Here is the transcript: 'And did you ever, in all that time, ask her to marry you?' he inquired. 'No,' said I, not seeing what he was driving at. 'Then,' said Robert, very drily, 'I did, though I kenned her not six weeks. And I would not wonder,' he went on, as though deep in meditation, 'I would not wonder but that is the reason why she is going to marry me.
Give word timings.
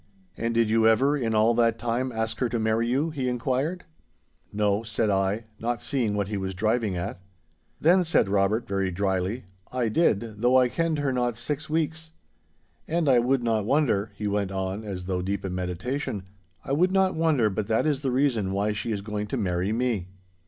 'And 0.35 0.55
did 0.55 0.67
you 0.71 0.87
ever, 0.87 1.15
in 1.15 1.35
all 1.35 1.53
that 1.53 1.77
time, 1.77 2.11
ask 2.11 2.39
her 2.39 2.49
to 2.49 2.57
marry 2.57 2.87
you?' 2.87 3.11
he 3.11 3.29
inquired. 3.29 3.83
'No,' 4.51 4.81
said 4.81 5.11
I, 5.11 5.43
not 5.59 5.79
seeing 5.79 6.15
what 6.15 6.27
he 6.27 6.37
was 6.37 6.55
driving 6.55 6.97
at. 6.97 7.19
'Then,' 7.79 8.03
said 8.05 8.27
Robert, 8.27 8.67
very 8.67 8.89
drily, 8.89 9.43
'I 9.71 9.89
did, 9.89 10.19
though 10.41 10.57
I 10.57 10.69
kenned 10.69 10.97
her 10.97 11.13
not 11.13 11.37
six 11.37 11.69
weeks. 11.69 12.09
And 12.87 13.07
I 13.07 13.19
would 13.19 13.43
not 13.43 13.63
wonder,' 13.63 14.11
he 14.15 14.27
went 14.27 14.51
on, 14.51 14.83
as 14.83 15.05
though 15.05 15.21
deep 15.21 15.45
in 15.45 15.53
meditation, 15.53 16.23
'I 16.65 16.71
would 16.71 16.91
not 16.91 17.13
wonder 17.13 17.51
but 17.51 17.67
that 17.67 17.85
is 17.85 18.01
the 18.01 18.09
reason 18.09 18.53
why 18.53 18.71
she 18.71 18.91
is 18.91 19.01
going 19.01 19.27
to 19.27 19.37
marry 19.37 19.71
me. 19.71 20.07